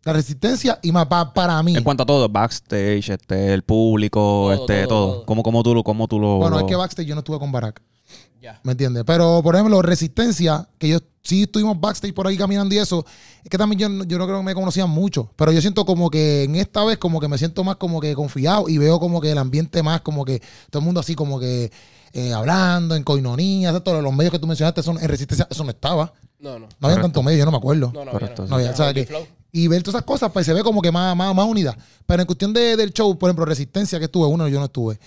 La 0.04 0.12
resistencia 0.14 0.80
y 0.82 0.92
más 0.92 1.06
pa- 1.06 1.34
para 1.34 1.62
mí. 1.64 1.76
En 1.78 1.84
cuanto 1.84 2.04
a 2.04 2.06
todo, 2.06 2.28
backstage, 2.28 3.10
este, 3.10 3.54
el 3.54 3.64
público, 3.64 4.20
Todo, 4.20 4.54
este, 4.54 4.84
todo, 4.86 4.88
todo. 4.88 5.14
todo. 5.14 5.26
¿Cómo, 5.26 5.44
cómo 5.44 5.64
tú, 5.64 5.74
lo- 5.74 5.84
cómo 5.84 6.08
tú 6.08 6.20
lo 6.20 6.38
Bueno, 6.38 6.58
lo- 6.58 6.60
es 6.60 6.66
que 6.70 6.76
backstage 6.76 7.06
yo 7.08 7.16
no 7.16 7.20
estuve 7.20 7.40
con 7.40 7.52
Barack, 7.54 7.82
Ya. 8.42 8.60
¿me 8.64 8.72
entiendes? 8.74 9.04
Pero, 9.06 9.42
por 9.42 9.56
ejemplo, 9.56 9.82
resistencia, 9.82 10.68
que 10.78 10.90
yo 10.90 11.00
sí 11.22 11.44
estuvimos 11.44 11.80
backstage 11.80 12.14
por 12.14 12.28
ahí 12.28 12.36
caminando 12.38 12.76
y 12.76 12.78
eso, 12.80 13.06
es 13.42 13.50
que 13.50 13.58
también 13.58 13.80
yo, 13.80 13.88
no- 13.90 14.04
yo 14.04 14.18
no 14.18 14.26
creo 14.26 14.40
que 14.40 14.44
me 14.44 14.54
conocían 14.54 14.90
mucho, 14.90 15.30
pero 15.38 15.52
yo 15.54 15.62
siento 15.62 15.86
como 15.86 16.10
que 16.10 16.44
en 16.44 16.56
esta 16.58 16.84
vez 16.84 16.98
como 16.98 17.22
que 17.22 17.30
me 17.30 17.38
siento 17.38 17.64
más 17.64 17.78
como 17.78 18.02
que 18.02 18.14
confiado 18.16 18.68
y 18.68 18.78
veo 18.78 19.00
como 19.00 19.22
que 19.22 19.32
el 19.32 19.38
ambiente 19.38 19.82
más 19.82 20.02
como 20.02 20.26
que 20.26 20.42
todo 20.70 20.80
el 20.82 20.86
mundo 20.86 21.00
así 21.00 21.16
como 21.16 21.40
que 21.40 21.72
eh, 22.12 22.34
hablando 22.34 22.96
en 22.96 23.04
coinonía, 23.04 23.70
¿cierto? 23.72 24.02
los 24.02 24.14
medios 24.14 24.32
que 24.34 24.40
tú 24.40 24.46
mencionaste, 24.48 24.84
son, 24.84 25.02
en 25.02 25.08
resistencia 25.08 25.48
eso 25.50 25.64
no 25.64 25.70
estaba. 25.72 26.12
No, 26.40 26.60
no. 26.60 26.60
No 26.60 26.66
había 26.66 26.78
Correcto. 26.80 27.02
tanto 27.04 27.24
medio, 27.24 27.40
yo 27.40 27.46
no 27.46 27.52
me 27.52 27.58
acuerdo. 27.58 27.92
No, 27.94 28.04
no, 28.06 28.12
Correcto, 28.12 28.44
ya 28.46 28.50
No, 28.50 28.58
o 28.72 28.76
sea, 28.76 28.94
que- 28.94 29.08
y 29.54 29.68
ver 29.70 29.82
todas 29.84 29.96
esas 29.96 30.06
cosas, 30.06 30.32
pues 30.34 30.46
se 30.46 30.52
ve 30.54 30.62
como 30.64 30.82
que 30.82 30.92
más, 30.92 31.16
más, 31.16 31.34
más 31.34 31.46
unidad. 31.48 31.78
Pero 32.06 32.22
en 32.22 32.26
cuestión 32.26 32.52
de- 32.54 32.76
del 32.76 32.92
show, 32.92 33.18
por 33.18 33.30
ejemplo, 33.30 33.46
Resistencia 33.46 33.98
que 34.00 34.06
estuve, 34.06 34.28
uno 34.28 34.48
yo 34.50 34.60
no 34.60 34.66
estuve. 34.66 35.00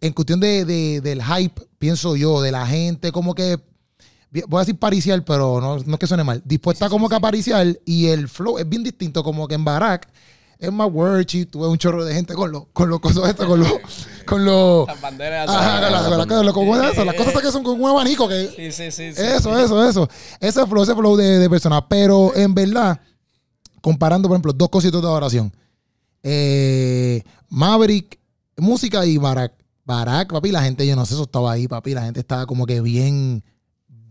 En 0.00 0.12
cuestión 0.12 0.38
de, 0.40 0.64
de- 0.64 1.00
del 1.00 1.22
hype, 1.22 1.60
pienso 1.78 2.14
yo, 2.16 2.40
de 2.40 2.52
la 2.52 2.66
gente, 2.66 3.10
como 3.12 3.34
que, 3.34 3.58
voy 4.46 4.58
a 4.58 4.60
decir 4.60 4.78
paricial, 4.78 5.24
pero 5.24 5.60
no, 5.60 5.78
no 5.78 5.94
es 5.94 5.98
que 5.98 6.06
suene 6.06 6.22
mal, 6.24 6.40
dispuesta 6.44 6.88
como 6.88 7.08
que 7.08 7.16
a 7.16 7.20
pariciar 7.20 7.78
y 7.84 8.06
el 8.06 8.28
flow 8.28 8.58
es 8.58 8.68
bien 8.68 8.84
distinto, 8.84 9.24
como 9.24 9.48
que 9.48 9.54
en 9.56 9.64
Barack 9.64 10.08
es 10.60 10.72
más 10.72 10.88
worchy, 10.90 11.46
tuve 11.46 11.68
un 11.68 11.78
chorro 11.78 12.04
de 12.04 12.12
gente 12.14 12.34
con 12.34 12.50
los 12.50 12.64
con 12.72 12.88
los 12.90 12.98
cosas 13.00 13.28
estos, 13.30 13.46
con 13.46 13.60
los, 13.60 13.72
con 14.26 14.44
los, 14.44 14.86
Las 14.88 15.00
banderas. 15.00 15.48
ajá, 15.48 15.80
las- 15.88 17.14
cosas 17.16 17.42
que 17.42 17.52
son 17.52 17.62
con 17.62 17.80
un 17.80 17.88
abanico 17.88 18.28
que, 18.28 18.48
Sí, 18.56 18.72
sí, 18.72 18.90
sí. 18.90 19.12
sí. 19.14 19.22
eso, 19.22 19.56
eso, 19.58 19.88
eso. 19.88 20.08
Ese 20.40 20.66
flow, 20.66 20.82
ese 20.82 20.94
flow 20.96 21.16
de, 21.16 21.38
de 21.38 21.48
personas. 21.50 21.82
Pero 21.88 22.34
en 22.36 22.54
verdad, 22.54 23.00
comparando, 23.80 24.28
por 24.28 24.34
ejemplo, 24.34 24.52
dos 24.52 24.68
cositos 24.68 25.00
de 25.00 25.06
adoración. 25.08 25.52
Eh, 26.24 27.22
Maverick, 27.48 28.18
música 28.56 29.06
y 29.06 29.16
Barack. 29.16 29.52
Barack, 29.88 30.30
papi, 30.30 30.52
la 30.52 30.62
gente, 30.62 30.86
yo 30.86 30.94
no 30.94 31.06
sé, 31.06 31.14
eso 31.14 31.22
estaba 31.22 31.50
ahí, 31.50 31.66
papi. 31.66 31.94
La 31.94 32.02
gente 32.02 32.20
estaba 32.20 32.44
como 32.44 32.66
que 32.66 32.82
bien, 32.82 33.42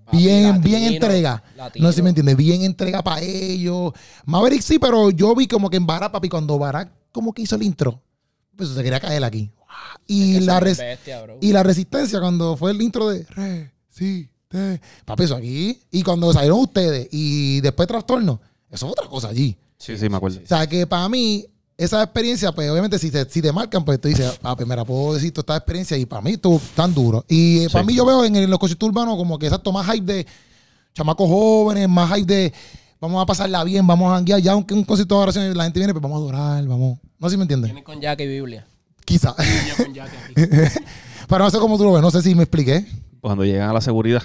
Papi, 0.06 0.18
bien, 0.18 0.60
bien 0.60 0.84
entrega. 0.86 1.44
latino. 1.56 1.86
No 1.86 1.92
sé 1.92 1.98
si 1.98 2.02
me 2.02 2.10
entiendes, 2.10 2.36
bien 2.36 2.64
entrega 2.64 3.04
para 3.04 3.22
ellos. 3.22 3.94
Maverick 4.26 4.62
sí, 4.64 4.80
pero 4.80 5.12
yo 5.12 5.36
vi 5.36 5.46
como 5.48 5.70
que 5.70 5.78
en 5.78 5.86
Barack, 5.86 6.12
papi, 6.12 6.30
cuando 6.30 6.58
Barack 6.58 6.92
como 7.12 7.32
que 7.32 7.44
hizo 7.44 7.56
el 7.56 7.62
intro, 7.62 8.02
pues 8.56 8.70
se 8.70 8.82
quería 8.84 9.00
caer 9.00 9.24
aquí. 9.24 9.52
Y 10.08 10.34
Es 10.34 10.40
que 10.40 10.46
la, 10.46 10.60
bestia, 10.60 11.24
y 11.42 11.52
la 11.54 11.62
resistencia 11.62 12.20
cuando 12.20 12.58
fue 12.58 12.72
el 12.72 12.82
intro 12.82 13.10
de 13.10 13.24
re, 13.30 13.72
sí, 13.92 14.28
te. 14.48 14.82
Papi, 15.06 15.24
eso 15.26 15.36
aquí. 15.36 15.80
Y 15.92 16.02
cuando 16.02 16.34
salieron 16.34 16.60
ustedes 16.60 17.08
y 17.12 17.62
después 17.62 17.88
trastorno, 17.88 18.42
eso 18.72 18.88
es 18.88 18.92
otra 18.94 19.06
cosa 19.08 19.28
allí. 19.28 19.56
Sí, 19.78 19.96
sí, 19.96 20.10
me 20.10 20.18
acuerdo. 20.18 20.40
O 20.44 20.48
sea, 20.48 20.66
que 20.66 20.88
para 20.88 21.08
mí, 21.08 21.46
esa 21.78 22.02
experiencia, 22.02 22.52
pues 22.52 22.70
obviamente 22.72 22.98
si 22.98 23.12
te, 23.12 23.30
si 23.30 23.42
te 23.42 23.52
marcan, 23.52 23.86
pues 23.86 24.02
tú 24.02 24.08
dices, 24.08 24.40
ah, 24.42 24.56
pues 24.56 24.68
mira, 24.68 24.84
puedo 24.84 25.14
decir 25.14 25.32
toda 25.32 25.42
esta 25.44 25.58
experiencia 25.58 25.96
y 25.98 26.06
para 26.06 26.22
mí 26.22 26.32
estuvo 26.32 26.60
tan 26.76 26.94
duro. 26.94 27.24
Y 27.28 27.60
eh, 27.66 27.68
para 27.72 27.84
Sí. 27.84 27.88
mí 27.88 27.96
yo 27.96 28.06
veo 28.06 28.26
en, 28.26 28.50
los 28.50 28.60
conciertos 28.60 28.90
urbanos 28.90 29.16
como 29.16 29.38
que 29.38 29.46
exacto, 29.46 29.72
más 29.72 29.86
hype 29.92 30.12
de 30.12 30.28
chamacos 30.94 31.30
jóvenes, 31.30 31.88
más 31.88 32.12
hype 32.16 32.26
de 32.34 32.54
vamos 33.00 33.22
a 33.22 33.26
pasarla 33.28 33.64
bien, 33.64 33.86
vamos 33.86 34.12
a 34.12 34.16
janguear. 34.16 34.42
Ya 34.42 34.54
aunque 34.54 34.74
un 34.74 34.84
concierto 34.84 35.16
de 35.16 35.22
oración 35.22 35.56
la 35.58 35.64
gente 35.66 35.80
viene, 35.80 35.94
pues 35.94 36.02
vamos 36.02 36.18
a 36.18 36.22
adorar, 36.24 36.66
vamos. 36.68 36.98
No 37.20 37.30
sé 37.30 37.34
si 37.34 37.38
me 37.38 37.44
entiendes. 37.44 37.68
Vienen 37.70 37.84
con 37.84 38.02
Jack 38.02 38.20
y 38.22 38.28
Biblia. 38.28 38.66
Quizá. 39.06 39.36
Con 39.78 39.94
Jack. 39.94 40.10
Pero 41.30 41.44
no 41.44 41.50
sé 41.52 41.60
cómo 41.60 41.78
tú 41.78 41.84
lo 41.84 41.94
ves, 41.94 42.02
no 42.02 42.10
sé 42.10 42.22
si 42.24 42.34
me 42.34 42.44
expliqué. 42.44 42.88
Cuando 43.22 43.46
llegan 43.46 43.70
a 43.70 43.74
la 43.74 43.82
seguridad, 43.82 44.24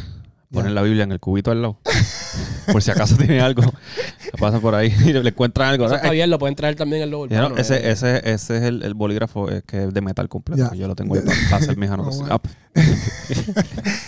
ponen 0.51 0.75
la 0.75 0.83
Biblia 0.83 1.05
en 1.05 1.13
el 1.13 1.21
cubito 1.21 1.51
al 1.51 1.61
lado. 1.61 1.79
por 2.73 2.83
si 2.83 2.91
acaso 2.91 3.17
tiene 3.17 3.41
algo. 3.41 3.63
Pasan 4.39 4.61
por 4.61 4.75
ahí 4.75 4.93
y 5.05 5.13
le 5.13 5.29
encuentran 5.29 5.69
algo. 5.71 5.87
Eso 5.87 5.95
está 5.97 6.09
Ay, 6.09 6.17
bien, 6.17 6.31
lo 6.31 6.39
pueden 6.39 6.55
traer 6.57 6.75
también 6.77 7.09
no, 7.11 7.21
urbanos. 7.21 7.59
ese, 7.59 7.77
eh. 7.77 7.91
ese, 7.93 8.17
ese 8.33 8.57
es 8.59 8.63
el, 8.63 8.83
el 8.83 8.95
bolígrafo 8.95 9.51
eh, 9.51 9.63
que 9.67 9.85
es 9.85 9.95
de 9.95 10.01
metal 10.01 10.29
completo. 10.29 10.71
Ya. 10.71 10.77
Yo 10.77 10.87
lo 10.89 10.95
tengo 10.95 11.15
ahí 11.15 11.21
para, 11.21 11.37
para 11.51 11.57
hacer 11.63 11.77
mis 11.77 11.91
anotaciones. 11.91 12.29
bueno. 12.31 12.41
Ah, 12.45 12.83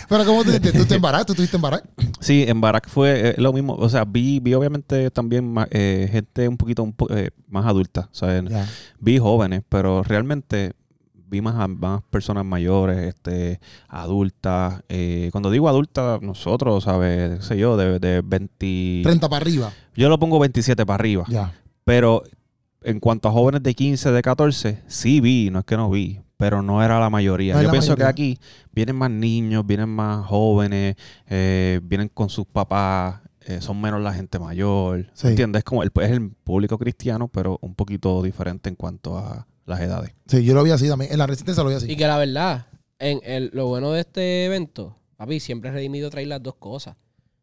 Pero 0.09 0.25
¿cómo 0.25 0.43
tú, 0.43 0.51
tú 0.59 0.85
te 0.85 0.95
embarazas? 0.95 1.25
¿Tú 1.27 1.33
estuviste 1.33 1.55
en 1.57 1.61
Barack? 1.61 1.83
Sí, 2.19 2.45
en 2.47 2.61
Barack 2.61 2.89
fue 2.89 3.29
eh, 3.29 3.35
lo 3.37 3.53
mismo. 3.53 3.73
O 3.75 3.89
sea, 3.89 4.05
vi, 4.05 4.39
vi 4.39 4.53
obviamente 4.53 5.11
también 5.11 5.53
eh, 5.71 6.09
gente 6.11 6.47
un 6.47 6.57
poquito 6.57 6.83
un 6.83 6.93
po- 6.93 7.07
eh, 7.13 7.29
más 7.47 7.65
adulta. 7.65 8.09
O 8.11 8.15
sea, 8.15 8.41
vi 8.99 9.17
jóvenes, 9.19 9.61
pero 9.69 10.03
realmente 10.03 10.73
vi 11.27 11.41
más, 11.41 11.55
a- 11.55 11.67
más 11.67 12.01
personas 12.09 12.45
mayores, 12.45 12.97
este, 12.97 13.59
adultas. 13.87 14.81
eh, 14.89 15.29
cuando 15.31 15.49
digo 15.51 15.67
adultas, 15.69 16.21
nosotros, 16.21 16.83
¿sabes? 16.83 17.43
Sé 17.45 17.57
yo, 17.57 17.77
de, 17.77 17.99
de 17.99 18.21
20... 18.21 19.01
30 19.03 19.29
para 19.29 19.41
arriba. 19.41 19.71
Yo 19.95 20.09
lo 20.09 20.19
pongo 20.19 20.39
27 20.39 20.85
para 20.85 20.95
arriba. 20.95 21.25
Ya. 21.27 21.53
Pero 21.83 22.23
en 22.81 22.99
cuanto 22.99 23.29
a 23.29 23.31
jóvenes 23.31 23.63
de 23.63 23.73
15, 23.73 24.11
de 24.11 24.21
14, 24.21 24.81
sí 24.87 25.19
vi, 25.21 25.49
no 25.51 25.59
es 25.59 25.65
que 25.65 25.77
no 25.77 25.89
vi, 25.89 26.21
pero 26.37 26.61
no 26.61 26.83
era 26.83 26.99
la 26.99 27.09
mayoría. 27.09 27.53
No 27.55 27.61
Yo 27.61 27.67
la 27.67 27.71
pienso 27.71 27.91
mayoría. 27.93 28.05
que 28.05 28.09
aquí 28.09 28.39
vienen 28.73 28.95
más 28.95 29.09
niños, 29.11 29.65
vienen 29.65 29.89
más 29.89 30.25
jóvenes, 30.25 30.95
eh, 31.27 31.79
vienen 31.83 32.09
con 32.09 32.29
sus 32.29 32.45
papás, 32.45 33.21
eh, 33.47 33.61
son 33.61 33.79
menos 33.79 34.01
la 34.01 34.13
gente 34.13 34.37
mayor. 34.39 35.07
Sí. 35.13 35.27
¿Entiendes? 35.27 35.59
Es 35.59 35.63
como 35.63 35.83
el, 35.83 35.91
es 35.95 36.11
el 36.11 36.29
público 36.31 36.77
cristiano, 36.77 37.27
pero 37.27 37.57
un 37.61 37.73
poquito 37.75 38.21
diferente 38.21 38.69
en 38.69 38.75
cuanto 38.75 39.17
a 39.17 39.47
las 39.65 39.81
edades. 39.81 40.11
Sí, 40.27 40.43
yo 40.43 40.53
lo 40.53 40.63
vi 40.63 40.71
así 40.71 40.87
también. 40.87 41.11
En 41.11 41.17
la 41.19 41.27
resistencia 41.27 41.63
lo 41.63 41.69
vi 41.69 41.75
así. 41.75 41.91
Y 41.91 41.95
que 41.95 42.05
la 42.07 42.17
verdad, 42.17 42.67
en 42.99 43.19
el, 43.23 43.49
lo 43.53 43.67
bueno 43.67 43.91
de 43.91 44.01
este 44.01 44.45
evento, 44.45 44.95
papi, 45.17 45.39
siempre 45.39 45.71
Redimido 45.71 46.09
trae 46.09 46.25
las 46.25 46.41
dos 46.43 46.55
cosas. 46.55 46.95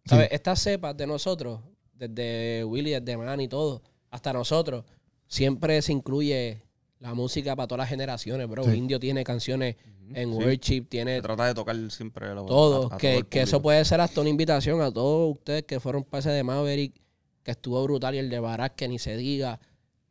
¿Sabes? 0.04 0.28
Estas 0.32 0.60
cepas 0.60 0.96
de 0.96 1.06
nosotros, 1.06 1.60
desde 1.94 2.64
Willy, 2.64 2.90
desde 2.90 3.16
Man 3.16 3.40
y 3.40 3.48
todo, 3.48 3.82
hasta 4.10 4.32
nosotros, 4.32 4.84
siempre 5.28 5.80
se 5.82 5.92
incluye 5.92 6.62
la 6.98 7.14
música 7.14 7.54
para 7.56 7.66
todas 7.68 7.80
las 7.80 7.88
generaciones, 7.88 8.48
bro. 8.48 8.64
Sí. 8.64 8.70
Indio 8.72 8.98
tiene 9.00 9.24
canciones 9.24 9.76
en 10.14 10.30
Sí. 10.30 10.34
worship, 10.36 10.82
tiene 10.88 11.16
Se 11.16 11.22
trata 11.22 11.46
de 11.46 11.54
tocar 11.54 11.76
siempre 11.90 12.34
lo- 12.34 12.44
todo. 12.46 12.92
a- 12.92 12.96
a 12.96 12.98
que, 12.98 13.16
el 13.18 13.26
que 13.26 13.42
eso 13.42 13.62
puede 13.62 13.84
ser 13.84 14.00
hasta 14.00 14.20
una 14.20 14.30
invitación 14.30 14.80
a 14.82 14.90
todos 14.92 15.36
ustedes 15.36 15.62
que 15.64 15.80
fueron 15.80 16.04
parte 16.04 16.28
de 16.30 16.42
Maverick, 16.44 16.94
que 17.42 17.50
estuvo 17.52 17.82
brutal, 17.84 18.14
y 18.14 18.18
el 18.18 18.28
de 18.30 18.38
Barack, 18.40 18.74
que 18.74 18.88
ni 18.88 18.98
se 18.98 19.16
diga. 19.16 19.58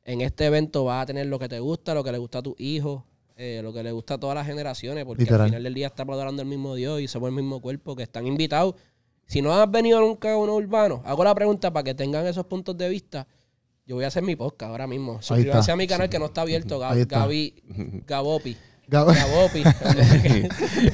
En 0.03 0.21
este 0.21 0.45
evento 0.45 0.83
vas 0.83 1.03
a 1.03 1.05
tener 1.05 1.27
lo 1.27 1.37
que 1.39 1.47
te 1.47 1.59
gusta, 1.59 1.93
lo 1.93 2.03
que 2.03 2.11
le 2.11 2.17
gusta 2.17 2.39
a 2.39 2.41
tus 2.41 2.59
hijos, 2.59 3.03
eh, 3.37 3.61
lo 3.63 3.71
que 3.71 3.83
le 3.83 3.91
gusta 3.91 4.15
a 4.15 4.19
todas 4.19 4.35
las 4.35 4.45
generaciones, 4.47 5.05
porque 5.05 5.23
Literal. 5.23 5.41
al 5.41 5.47
final 5.49 5.63
del 5.63 5.73
día 5.73 5.87
estamos 5.87 6.13
adorando 6.13 6.41
el 6.41 6.47
mismo 6.47 6.75
Dios 6.75 7.01
y 7.01 7.07
somos 7.07 7.29
el 7.29 7.35
mismo 7.35 7.61
cuerpo, 7.61 7.95
que 7.95 8.03
están 8.03 8.25
invitados. 8.27 8.75
Si 9.27 9.41
no 9.41 9.53
has 9.53 9.69
venido 9.69 9.99
nunca 10.01 10.33
a 10.33 10.37
uno 10.37 10.55
urbano, 10.55 11.01
hago 11.05 11.23
la 11.23 11.33
pregunta 11.35 11.71
para 11.71 11.83
que 11.83 11.93
tengan 11.93 12.25
esos 12.27 12.45
puntos 12.45 12.77
de 12.77 12.89
vista. 12.89 13.27
Yo 13.85 13.95
voy 13.95 14.03
a 14.05 14.07
hacer 14.07 14.23
mi 14.23 14.35
podcast 14.35 14.69
ahora 14.71 14.87
mismo. 14.87 15.21
Suscríbanse 15.21 15.71
a 15.71 15.75
mi 15.75 15.87
canal 15.87 16.09
que 16.09 16.19
no 16.19 16.25
está 16.25 16.41
abierto, 16.41 16.79
Gab- 16.79 16.97
está. 16.97 17.19
Gaby, 17.19 17.53
Gabopi. 18.07 18.57
Gab- 18.89 19.13
Gabopi. 19.15 19.63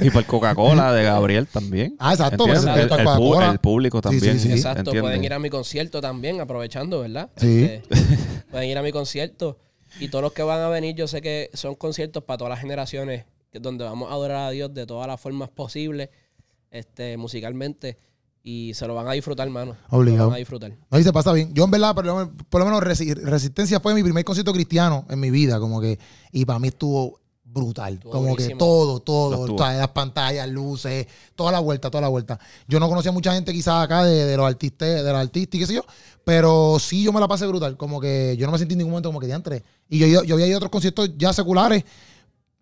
y 0.06 0.10
por 0.10 0.24
Coca-Cola 0.24 0.92
de 0.92 1.02
Gabriel 1.04 1.46
también. 1.48 1.96
Ah, 1.98 2.12
exacto, 2.12 2.44
pues, 2.46 2.64
el, 2.64 3.58
público 3.58 3.98
Sí, 3.98 4.02
sí, 4.02 4.10
también. 4.20 4.38
sí. 4.38 4.52
Exacto, 4.52 4.78
¿entiendes? 4.80 5.02
pueden 5.02 5.24
ir 5.24 5.32
a 5.32 5.38
mi 5.38 5.50
concierto 5.50 6.00
también, 6.00 6.40
aprovechando, 6.40 7.00
¿verdad? 7.00 7.28
Sí. 7.36 7.64
Este, 7.64 7.96
pueden 8.50 8.68
ir 8.68 8.78
a 8.78 8.82
mi 8.82 8.92
concierto. 8.92 9.58
Y 10.00 10.08
todos 10.08 10.22
los 10.22 10.32
que 10.32 10.42
van 10.42 10.60
a 10.60 10.68
venir, 10.68 10.94
yo 10.94 11.08
sé 11.08 11.20
que 11.22 11.50
son 11.54 11.74
conciertos 11.74 12.22
para 12.24 12.38
todas 12.38 12.50
las 12.50 12.60
generaciones, 12.60 13.24
donde 13.52 13.84
vamos 13.84 14.10
a 14.10 14.14
adorar 14.14 14.48
a 14.48 14.50
Dios 14.50 14.72
de 14.74 14.84
todas 14.86 15.06
las 15.06 15.20
formas 15.20 15.48
posibles, 15.48 16.10
este, 16.70 17.16
musicalmente. 17.16 17.98
Y 18.42 18.72
se 18.74 18.86
lo 18.86 18.94
van 18.94 19.08
a 19.08 19.12
disfrutar, 19.12 19.48
mano. 19.50 19.72
Se 19.74 19.78
lo 19.92 19.98
Obligado. 19.98 20.28
van 20.28 20.34
a 20.36 20.38
disfrutar. 20.38 20.72
No, 20.90 20.98
y 20.98 21.02
se 21.02 21.12
pasa 21.12 21.32
bien. 21.32 21.52
Yo, 21.54 21.64
en 21.64 21.70
verdad, 21.70 21.94
por 21.94 22.06
lo, 22.06 22.16
menos- 22.16 22.30
por 22.48 22.60
lo 22.60 22.64
menos 22.66 22.82
Resi- 22.82 23.14
Resistencia 23.14 23.80
fue 23.80 23.94
mi 23.94 24.02
primer 24.02 24.24
concierto 24.24 24.52
cristiano 24.52 25.06
en 25.10 25.20
mi 25.20 25.30
vida, 25.30 25.58
como 25.58 25.80
que, 25.80 25.98
y 26.32 26.44
para 26.44 26.58
mí 26.58 26.68
estuvo 26.68 27.20
brutal. 27.50 27.98
Como 28.00 28.36
que 28.36 28.50
todo, 28.58 29.00
todo, 29.00 29.34
estuvo. 29.40 29.56
todas 29.56 29.76
las 29.76 29.88
pantallas, 29.88 30.48
luces, 30.48 31.06
toda 31.34 31.50
la 31.52 31.60
vuelta, 31.60 31.90
toda 31.90 32.02
la 32.02 32.08
vuelta. 32.08 32.38
Yo 32.66 32.78
no 32.78 32.88
conocía 32.88 33.10
mucha 33.12 33.32
gente 33.32 33.52
quizás 33.52 33.82
acá 33.84 34.04
de, 34.04 34.24
de 34.26 34.36
los 34.36 34.46
artistas, 34.46 34.88
de 34.88 35.02
los 35.02 35.20
artistas 35.20 35.54
y 35.56 35.58
qué 35.60 35.66
sé 35.66 35.74
yo, 35.74 35.84
pero 36.24 36.78
sí 36.78 37.02
yo 37.02 37.12
me 37.12 37.20
la 37.20 37.26
pasé 37.28 37.46
brutal, 37.46 37.76
como 37.76 38.00
que 38.00 38.36
yo 38.38 38.46
no 38.46 38.52
me 38.52 38.58
sentí 38.58 38.74
en 38.74 38.78
ningún 38.78 38.92
momento 38.92 39.08
como 39.08 39.20
que 39.20 39.26
diantre. 39.26 39.64
Y 39.88 39.98
yo, 39.98 40.06
yo, 40.06 40.24
yo 40.24 40.34
había 40.34 40.46
ido 40.46 40.56
a 40.56 40.58
otros 40.58 40.70
conciertos 40.70 41.10
ya 41.16 41.32
seculares, 41.32 41.84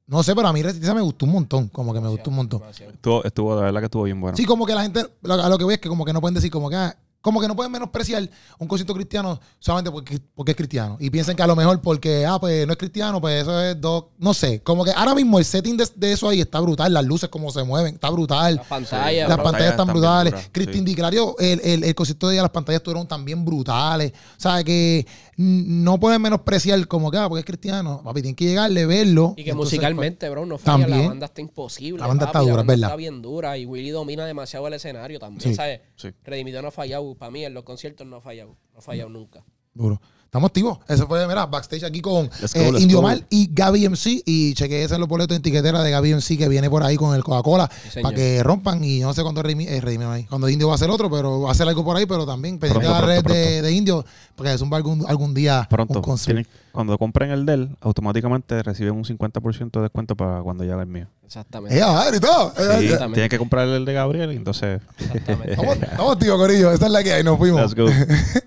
no 0.06 0.22
sé, 0.22 0.34
pero 0.36 0.46
a 0.46 0.52
mí 0.52 0.62
Resistencia 0.62 0.94
me 0.94 1.00
gustó 1.00 1.26
un 1.26 1.32
montón, 1.32 1.68
como 1.68 1.92
que 1.92 2.00
me 2.00 2.08
gustó 2.08 2.30
un 2.30 2.36
montón. 2.36 2.62
Estuvo, 2.92 3.24
estuvo, 3.24 3.56
de 3.56 3.62
verdad 3.62 3.80
que 3.80 3.86
estuvo 3.86 4.04
bien 4.04 4.20
bueno. 4.20 4.36
Sí, 4.36 4.44
como 4.44 4.64
que 4.64 4.74
la 4.74 4.82
gente, 4.82 5.04
lo- 5.22 5.34
a 5.34 5.48
lo 5.48 5.58
que 5.58 5.64
voy 5.64 5.74
es 5.74 5.80
que 5.80 5.88
como 5.88 6.04
que 6.04 6.12
no 6.12 6.20
pueden 6.20 6.34
decir 6.34 6.50
como 6.50 6.70
que, 6.70 6.76
ah, 6.76 6.96
como 7.26 7.40
que 7.40 7.48
no 7.48 7.56
pueden 7.56 7.72
menospreciar 7.72 8.30
un 8.56 8.68
concierto 8.68 8.94
cristiano 8.94 9.40
solamente 9.58 9.90
porque, 9.90 10.20
porque 10.32 10.52
es 10.52 10.56
cristiano. 10.56 10.96
Y 11.00 11.10
piensen 11.10 11.34
que 11.34 11.42
a 11.42 11.46
lo 11.48 11.56
mejor 11.56 11.82
porque, 11.82 12.24
ah, 12.24 12.38
pues 12.38 12.64
no 12.68 12.72
es 12.72 12.78
cristiano, 12.78 13.20
pues 13.20 13.42
eso 13.42 13.60
es 13.64 13.80
dos, 13.80 14.04
no 14.16 14.32
sé, 14.32 14.60
como 14.62 14.84
que 14.84 14.92
ahora 14.92 15.12
mismo 15.12 15.40
el 15.40 15.44
setting 15.44 15.76
de, 15.76 15.88
de 15.96 16.12
eso 16.12 16.28
ahí 16.28 16.40
está 16.40 16.60
brutal, 16.60 16.94
las 16.94 17.04
luces 17.04 17.28
como 17.28 17.50
se 17.50 17.64
mueven, 17.64 17.94
está 17.94 18.10
brutal. 18.10 18.54
Las 18.54 18.66
pantallas, 18.68 19.28
Las 19.28 19.38
pantallas 19.38 19.70
están 19.72 19.88
brutales. 19.88 20.34
Cristín 20.52 20.84
sí. 20.84 20.84
Di 20.84 20.94
Clario, 20.94 21.34
el, 21.40 21.60
el, 21.64 21.82
el 21.82 21.94
concierto 21.96 22.28
de 22.28 22.34
ella, 22.36 22.42
las 22.42 22.52
pantallas 22.52 22.78
estuvieron 22.78 23.08
también 23.08 23.44
brutales. 23.44 24.12
O 24.12 24.40
sea, 24.40 24.62
que 24.62 25.04
no 25.36 25.98
pueden 25.98 26.22
menospreciar 26.22 26.86
como 26.86 27.10
que, 27.10 27.18
ah, 27.18 27.28
porque 27.28 27.40
es 27.40 27.44
cristiano. 27.44 28.02
Papi, 28.04 28.22
tienen 28.22 28.36
que 28.36 28.44
llegarle, 28.44 28.86
verlo. 28.86 29.34
Y 29.36 29.42
que 29.42 29.50
Entonces, 29.50 29.72
musicalmente, 29.78 30.28
bro, 30.30 30.46
no 30.46 30.58
falla. 30.58 30.84
También. 30.84 31.02
La 31.02 31.08
banda 31.08 31.26
está 31.26 31.40
imposible. 31.40 32.00
La 32.00 32.06
banda 32.06 32.26
papi, 32.26 32.38
está 32.38 32.40
dura, 32.40 32.56
banda 32.58 32.72
¿verdad? 32.72 32.88
Está 32.90 32.96
bien 32.96 33.20
dura. 33.20 33.58
Y 33.58 33.66
Willy 33.66 33.90
domina 33.90 34.24
demasiado 34.24 34.66
el 34.68 34.74
escenario 34.74 35.18
también, 35.18 35.50
Sí. 35.50 35.54
¿sabes? 35.56 35.80
Sí. 35.96 36.10
Redimido 36.24 36.62
no 36.62 36.68
ha 36.68 36.70
fallado. 36.70 37.15
Para 37.18 37.30
mí, 37.30 37.44
en 37.44 37.54
los 37.54 37.64
conciertos 37.64 38.06
no 38.06 38.16
ha 38.16 38.20
fallado. 38.20 38.56
No 38.72 38.78
ha 38.78 38.82
fallado 38.82 39.08
nunca. 39.08 39.44
Duro. 39.74 40.00
Estamos 40.26 40.48
activos. 40.48 40.78
Eso 40.86 41.06
fue, 41.06 41.26
mira, 41.26 41.46
backstage 41.46 41.84
aquí 41.84 42.00
con 42.02 42.26
go, 42.26 42.32
eh, 42.54 42.72
Indio. 42.78 43.00
Mal 43.00 43.24
y 43.30 43.48
Gaby 43.52 43.88
MC. 43.88 44.22
Y 44.26 44.52
chequeé 44.54 44.84
en 44.84 45.00
los 45.00 45.08
boletos 45.08 45.34
en 45.36 45.42
tiquetera 45.42 45.82
de 45.82 45.90
Gaby 45.90 46.14
MC 46.16 46.36
que 46.36 46.48
viene 46.48 46.68
por 46.68 46.82
ahí 46.82 46.96
con 46.96 47.14
el 47.14 47.24
Coca-Cola 47.24 47.70
para 48.02 48.14
que 48.14 48.42
rompan. 48.42 48.84
Y 48.84 49.00
no 49.00 49.14
sé 49.14 49.22
cuándo 49.22 49.40
eh, 49.46 49.80
ahí, 50.10 50.24
cuando 50.24 50.48
Indio 50.48 50.66
va 50.68 50.74
a 50.74 50.76
hacer 50.76 50.90
otro, 50.90 51.10
pero 51.10 51.40
va 51.40 51.48
a 51.48 51.52
hacer 51.52 51.66
algo 51.66 51.84
por 51.84 51.96
ahí. 51.96 52.04
Pero 52.06 52.26
también 52.26 52.58
pendiente 52.58 52.86
de 52.86 52.92
la 52.92 52.98
Pronto, 52.98 53.12
red 53.14 53.22
pronto, 53.22 53.38
de, 53.38 53.62
de 53.62 53.72
Indio 53.72 54.04
porque 54.36 54.52
es 54.52 54.60
un 54.60 54.72
algún, 54.74 55.04
algún 55.08 55.32
día 55.32 55.66
Pronto. 55.70 55.94
un 55.94 56.02
concierto. 56.02 56.42
tienen- 56.42 56.66
cuando 56.72 56.98
compren 56.98 57.30
el 57.30 57.46
del, 57.46 57.70
automáticamente 57.80 58.62
reciben 58.62 58.92
un 58.94 59.04
50% 59.04 59.70
de 59.72 59.80
descuento 59.80 60.14
para 60.14 60.42
cuando 60.42 60.62
llegue 60.62 60.78
el 60.78 60.86
mío. 60.86 61.06
Exactamente. 61.24 61.74
Y 61.74 62.20
todo. 62.20 62.52
Sí, 62.54 62.62
Exactamente. 62.84 63.14
tienen 63.14 63.28
que 63.30 63.38
comprar 63.38 63.66
el 63.66 63.86
de 63.86 63.92
Gabriel 63.94 64.32
y 64.32 64.36
entonces... 64.36 64.82
Exactamente. 64.98 65.52
Estamos, 65.52 65.76
estamos, 65.76 66.18
tío, 66.18 66.36
Corillo. 66.36 66.70
Esa 66.72 66.84
es 66.86 66.92
la 66.92 67.02
que 67.02 67.14
hay. 67.14 67.24
Nos 67.24 67.38
fuimos. 67.38 67.62
Let's 67.62 67.74
go. 67.74 67.86